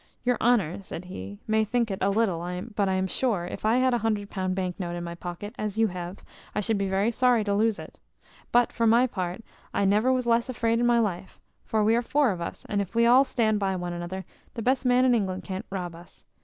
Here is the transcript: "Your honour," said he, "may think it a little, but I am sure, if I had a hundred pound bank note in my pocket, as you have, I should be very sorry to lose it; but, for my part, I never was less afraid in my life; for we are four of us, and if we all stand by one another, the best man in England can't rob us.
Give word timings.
"Your 0.23 0.37
honour," 0.41 0.81
said 0.81 1.05
he, 1.05 1.37
"may 1.45 1.63
think 1.63 1.91
it 1.91 1.99
a 2.01 2.09
little, 2.09 2.39
but 2.75 2.89
I 2.89 2.93
am 2.93 3.05
sure, 3.05 3.45
if 3.45 3.63
I 3.65 3.77
had 3.77 3.93
a 3.93 3.99
hundred 3.99 4.31
pound 4.31 4.55
bank 4.55 4.79
note 4.79 4.95
in 4.95 5.03
my 5.03 5.13
pocket, 5.13 5.53
as 5.59 5.77
you 5.77 5.89
have, 5.89 6.23
I 6.55 6.59
should 6.59 6.79
be 6.79 6.89
very 6.89 7.11
sorry 7.11 7.43
to 7.43 7.53
lose 7.53 7.77
it; 7.77 7.99
but, 8.51 8.73
for 8.73 8.87
my 8.87 9.05
part, 9.05 9.43
I 9.75 9.85
never 9.85 10.11
was 10.11 10.25
less 10.25 10.49
afraid 10.49 10.79
in 10.79 10.87
my 10.87 10.97
life; 10.97 11.39
for 11.65 11.83
we 11.83 11.95
are 11.95 12.01
four 12.01 12.31
of 12.31 12.41
us, 12.41 12.65
and 12.67 12.81
if 12.81 12.95
we 12.95 13.05
all 13.05 13.23
stand 13.23 13.59
by 13.59 13.75
one 13.75 13.93
another, 13.93 14.25
the 14.55 14.63
best 14.63 14.87
man 14.87 15.05
in 15.05 15.13
England 15.13 15.43
can't 15.43 15.67
rob 15.69 15.93
us. 15.93 16.25